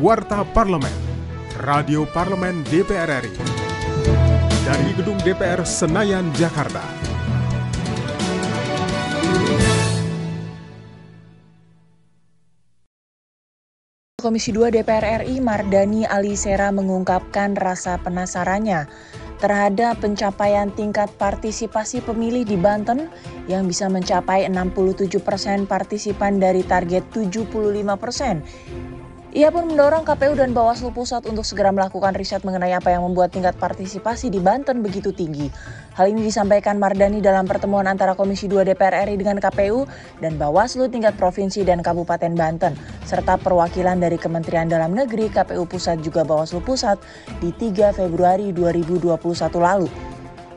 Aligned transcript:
Warta 0.00 0.48
Parlemen, 0.48 0.96
Radio 1.60 2.08
Parlemen 2.08 2.64
DPR 2.72 3.20
RI. 3.20 3.36
Dari 4.64 4.96
Gedung 4.96 5.20
DPR 5.20 5.60
Senayan, 5.68 6.32
Jakarta. 6.40 6.80
Komisi 14.24 14.56
2 14.56 14.72
DPR 14.72 15.20
RI 15.20 15.36
Mardani 15.44 16.08
Alisera 16.08 16.72
mengungkapkan 16.72 17.52
rasa 17.60 18.00
penasarannya 18.00 18.88
terhadap 19.40 20.00
pencapaian 20.04 20.68
tingkat 20.76 21.08
partisipasi 21.16 22.04
pemilih 22.04 22.44
di 22.44 22.60
Banten 22.60 23.08
yang 23.48 23.64
bisa 23.64 23.88
mencapai 23.88 24.44
67 24.48 25.16
persen 25.20 25.64
partisipan 25.64 26.36
dari 26.36 26.60
target 26.60 27.04
75 27.12 27.48
persen 27.96 28.44
ia 29.30 29.46
pun 29.54 29.70
mendorong 29.70 30.02
KPU 30.02 30.34
dan 30.34 30.50
Bawaslu 30.50 30.90
Pusat 30.90 31.30
untuk 31.30 31.46
segera 31.46 31.70
melakukan 31.70 32.18
riset 32.18 32.42
mengenai 32.42 32.74
apa 32.74 32.90
yang 32.90 33.06
membuat 33.06 33.30
tingkat 33.30 33.54
partisipasi 33.62 34.26
di 34.26 34.42
Banten 34.42 34.82
begitu 34.82 35.14
tinggi. 35.14 35.46
Hal 35.94 36.10
ini 36.10 36.26
disampaikan 36.26 36.82
Mardani 36.82 37.22
dalam 37.22 37.46
pertemuan 37.46 37.86
antara 37.86 38.18
Komisi 38.18 38.50
2 38.50 38.66
DPR 38.66 39.06
RI 39.06 39.14
dengan 39.14 39.38
KPU 39.38 39.86
dan 40.18 40.34
Bawaslu 40.34 40.90
tingkat 40.90 41.14
Provinsi 41.14 41.62
dan 41.62 41.78
Kabupaten 41.78 42.34
Banten, 42.34 42.74
serta 43.06 43.38
perwakilan 43.38 44.02
dari 44.02 44.18
Kementerian 44.18 44.66
Dalam 44.66 44.98
Negeri, 44.98 45.30
KPU 45.30 45.62
Pusat 45.62 46.02
juga 46.02 46.26
Bawaslu 46.26 46.58
Pusat 46.58 46.98
di 47.38 47.54
3 47.54 47.94
Februari 47.94 48.50
2021 48.50 49.14
lalu. 49.62 49.86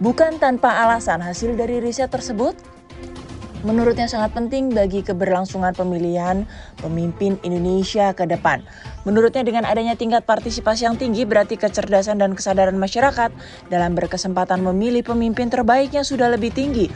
Bukan 0.00 0.40
tanpa 0.40 0.80
alasan 0.82 1.20
hasil 1.20 1.54
dari 1.60 1.78
riset 1.78 2.08
tersebut, 2.08 2.56
menurutnya 3.62 4.10
sangat 4.10 4.34
penting 4.34 4.70
bagi 4.70 5.02
keberlangsungan 5.02 5.74
pemilihan 5.74 6.46
pemimpin 6.78 7.38
Indonesia 7.46 8.14
ke 8.14 8.26
depan. 8.26 8.62
Menurutnya 9.02 9.42
dengan 9.42 9.66
adanya 9.66 9.98
tingkat 9.98 10.22
partisipasi 10.26 10.86
yang 10.86 10.98
tinggi 10.98 11.26
berarti 11.26 11.58
kecerdasan 11.58 12.22
dan 12.22 12.38
kesadaran 12.38 12.78
masyarakat 12.78 13.30
dalam 13.70 13.98
berkesempatan 13.98 14.62
memilih 14.62 15.02
pemimpin 15.02 15.50
terbaiknya 15.50 16.06
sudah 16.06 16.30
lebih 16.30 16.54
tinggi. 16.54 16.86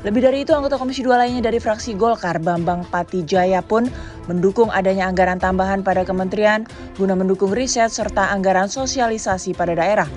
Lebih 0.00 0.24
dari 0.24 0.48
itu, 0.48 0.56
anggota 0.56 0.80
Komisi 0.80 1.04
2 1.04 1.12
lainnya 1.12 1.44
dari 1.44 1.60
fraksi 1.60 1.92
Golkar, 1.92 2.40
Bambang 2.40 2.88
Patijaya 2.88 3.60
pun 3.60 3.84
mendukung 4.32 4.72
adanya 4.72 5.04
anggaran 5.04 5.36
tambahan 5.36 5.84
pada 5.84 6.08
kementerian 6.08 6.64
guna 6.96 7.12
mendukung 7.12 7.52
riset 7.52 7.92
serta 7.92 8.32
anggaran 8.32 8.72
sosialisasi 8.72 9.52
pada 9.52 9.76
daerah. 9.76 10.08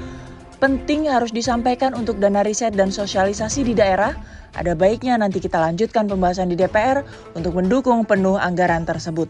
Penting 0.63 1.11
harus 1.11 1.35
disampaikan 1.35 1.91
untuk 1.91 2.23
dana 2.23 2.39
riset 2.39 2.71
dan 2.71 2.87
sosialisasi 2.87 3.67
di 3.67 3.75
daerah 3.75 4.15
ada 4.55 4.71
baiknya 4.79 5.19
nanti 5.19 5.43
kita 5.43 5.59
lanjutkan 5.59 6.07
pembahasan 6.07 6.47
di 6.47 6.55
DPR 6.55 7.03
untuk 7.35 7.59
mendukung 7.59 8.07
penuh 8.07 8.39
anggaran 8.39 8.87
tersebut. 8.87 9.27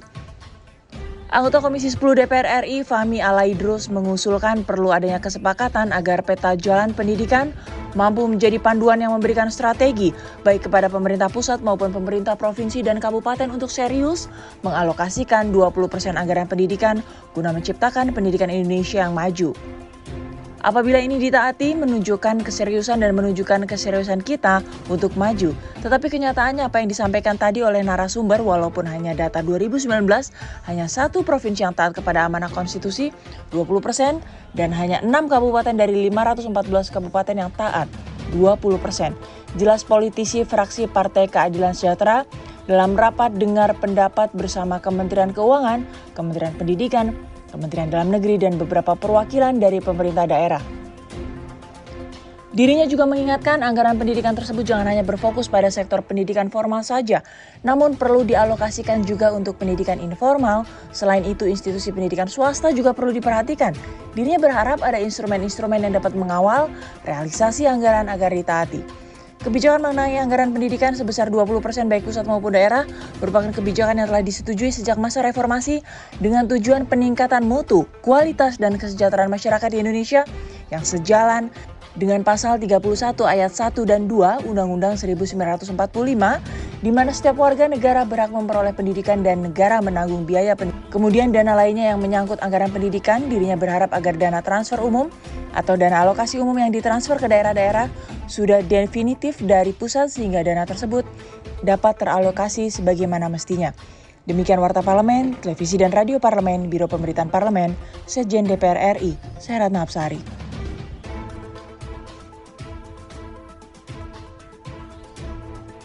Anggota 1.33 1.57
Komisi 1.57 1.89
10 1.89 2.21
DPR 2.21 2.61
RI 2.61 2.85
Fahmi 2.85 3.17
Alaidrus 3.17 3.89
mengusulkan 3.89 4.61
perlu 4.61 4.93
adanya 4.93 5.17
kesepakatan 5.17 5.89
agar 5.89 6.21
peta 6.21 6.53
jalan 6.53 6.93
pendidikan 6.93 7.49
mampu 7.97 8.29
menjadi 8.29 8.61
panduan 8.61 9.01
yang 9.01 9.17
memberikan 9.17 9.49
strategi 9.49 10.13
baik 10.45 10.69
kepada 10.69 10.85
pemerintah 10.85 11.33
pusat 11.33 11.65
maupun 11.65 11.89
pemerintah 11.89 12.37
provinsi 12.37 12.85
dan 12.85 13.01
kabupaten 13.01 13.49
untuk 13.49 13.73
serius 13.73 14.29
mengalokasikan 14.61 15.49
20% 15.49 16.13
anggaran 16.13 16.45
pendidikan 16.45 17.01
guna 17.33 17.49
menciptakan 17.49 18.13
pendidikan 18.13 18.53
Indonesia 18.53 19.01
yang 19.01 19.17
maju. 19.17 19.57
Apabila 20.63 20.95
ini 20.95 21.19
ditaati, 21.19 21.75
menunjukkan 21.75 22.39
keseriusan 22.39 23.03
dan 23.03 23.11
menunjukkan 23.11 23.67
keseriusan 23.67 24.23
kita 24.23 24.63
untuk 24.87 25.11
maju. 25.19 25.51
Tetapi 25.83 26.07
kenyataannya 26.07 26.63
apa 26.63 26.79
yang 26.79 26.87
disampaikan 26.87 27.35
tadi 27.35 27.59
oleh 27.59 27.83
narasumber, 27.83 28.39
walaupun 28.39 28.87
hanya 28.87 29.11
data 29.11 29.43
2019, 29.43 30.07
hanya 30.71 30.87
satu 30.87 31.19
provinsi 31.27 31.67
yang 31.67 31.75
taat 31.75 31.91
kepada 31.91 32.23
amanah 32.23 32.47
konstitusi, 32.47 33.11
20 33.51 33.83
persen, 33.83 34.23
dan 34.55 34.71
hanya 34.71 35.03
6 35.03 35.11
kabupaten 35.27 35.75
dari 35.75 36.07
514 36.07 36.95
kabupaten 36.95 37.35
yang 37.35 37.51
taat, 37.51 37.91
20 38.31 38.79
persen. 38.79 39.11
Jelas 39.59 39.83
politisi 39.83 40.47
fraksi 40.47 40.87
Partai 40.87 41.27
Keadilan 41.27 41.75
Sejahtera 41.75 42.23
dalam 42.71 42.95
rapat 42.95 43.35
dengar 43.35 43.75
pendapat 43.83 44.31
bersama 44.31 44.79
Kementerian 44.79 45.35
Keuangan, 45.35 45.83
Kementerian 46.15 46.55
Pendidikan, 46.55 47.11
Kementerian 47.53 47.93
Dalam 47.93 48.09
Negeri, 48.09 48.41
dan 48.41 48.57
beberapa 48.57 48.97
perwakilan 48.97 49.61
dari 49.61 49.77
pemerintah 49.77 50.25
daerah. 50.25 50.81
Dirinya 52.53 52.85
juga 52.85 53.09
mengingatkan 53.09 53.65
anggaran 53.65 53.97
pendidikan 53.97 54.37
tersebut 54.37 54.61
jangan 54.61 54.85
hanya 54.85 55.01
berfokus 55.01 55.49
pada 55.49 55.73
sektor 55.73 56.05
pendidikan 56.05 56.53
formal 56.53 56.85
saja, 56.85 57.25
namun 57.65 57.97
perlu 57.97 58.21
dialokasikan 58.21 59.01
juga 59.01 59.33
untuk 59.33 59.57
pendidikan 59.57 59.97
informal. 59.97 60.61
Selain 60.93 61.25
itu, 61.25 61.49
institusi 61.49 61.89
pendidikan 61.89 62.29
swasta 62.29 62.69
juga 62.69 62.93
perlu 62.93 63.09
diperhatikan. 63.09 63.73
Dirinya 64.13 64.37
berharap 64.37 64.85
ada 64.85 65.01
instrumen-instrumen 65.01 65.81
yang 65.81 65.97
dapat 65.97 66.13
mengawal 66.13 66.69
realisasi 67.01 67.65
anggaran 67.65 68.05
agar 68.05 68.29
ditaati. 68.29 69.02
Kebijakan 69.43 69.83
mengenai 69.83 70.23
anggaran 70.23 70.55
pendidikan 70.55 70.95
sebesar 70.95 71.27
20% 71.27 71.59
baik 71.91 72.07
pusat 72.07 72.23
maupun 72.23 72.55
daerah 72.55 72.87
merupakan 73.19 73.51
kebijakan 73.51 73.99
yang 73.99 74.07
telah 74.07 74.23
disetujui 74.23 74.71
sejak 74.71 74.95
masa 74.95 75.19
reformasi 75.19 75.83
dengan 76.23 76.47
tujuan 76.47 76.87
peningkatan 76.87 77.43
mutu, 77.43 77.83
kualitas, 77.99 78.55
dan 78.55 78.79
kesejahteraan 78.79 79.27
masyarakat 79.27 79.67
di 79.67 79.83
Indonesia 79.83 80.23
yang 80.71 80.87
sejalan 80.87 81.51
dengan 81.99 82.23
pasal 82.23 82.55
31 82.55 82.79
ayat 83.27 83.51
1 83.51 83.83
dan 83.83 84.07
2 84.07 84.47
Undang-Undang 84.47 84.95
1945 84.95 85.75
di 86.79 86.91
mana 86.95 87.11
setiap 87.11 87.35
warga 87.35 87.67
negara 87.67 88.07
berhak 88.07 88.31
memperoleh 88.31 88.71
pendidikan 88.71 89.27
dan 89.27 89.43
negara 89.43 89.83
menanggung 89.83 90.23
biaya 90.23 90.55
pendidikan. 90.55 90.87
Kemudian 90.87 91.35
dana 91.35 91.51
lainnya 91.51 91.91
yang 91.91 91.99
menyangkut 91.99 92.39
anggaran 92.39 92.71
pendidikan, 92.71 93.27
dirinya 93.27 93.59
berharap 93.59 93.91
agar 93.91 94.15
dana 94.15 94.39
transfer 94.39 94.79
umum 94.79 95.11
atau 95.53 95.77
dana 95.77 96.01
alokasi 96.01 96.41
umum 96.41 96.57
yang 96.57 96.73
ditransfer 96.73 97.15
ke 97.21 97.29
daerah-daerah 97.29 97.87
sudah 98.25 98.65
definitif 98.65 99.39
dari 99.39 99.71
pusat 99.71 100.09
sehingga 100.09 100.41
dana 100.41 100.65
tersebut 100.65 101.05
dapat 101.61 102.01
teralokasi 102.01 102.73
sebagaimana 102.73 103.29
mestinya. 103.29 103.71
Demikian 104.23 104.63
Warta 104.63 104.79
Parlemen, 104.79 105.35
Televisi 105.37 105.75
dan 105.75 105.91
Radio 105.91 106.15
Parlemen, 106.15 106.71
Biro 106.71 106.87
Pemberitaan 106.87 107.27
Parlemen, 107.27 107.75
Sejen 108.07 108.47
DPR 108.47 108.95
RI, 108.95 109.19
saya 109.35 109.67
Ratna 109.67 109.83
Apsari. 109.83 110.32